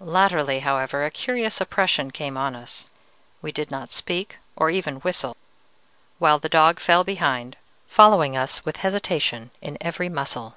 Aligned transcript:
Latterly, 0.00 0.60
however, 0.60 1.04
a 1.04 1.10
curious 1.10 1.60
oppression 1.60 2.10
came 2.10 2.38
on 2.38 2.56
us; 2.56 2.88
we 3.42 3.52
did 3.52 3.70
not 3.70 3.90
speak 3.90 4.38
or 4.56 4.70
even 4.70 4.96
whistle, 5.02 5.36
while 6.18 6.38
the 6.38 6.48
dog 6.48 6.80
fell 6.80 7.04
behind, 7.04 7.54
following 7.86 8.34
us 8.34 8.64
with 8.64 8.78
hesitation 8.78 9.50
in 9.60 9.76
every 9.82 10.08
muscle. 10.08 10.54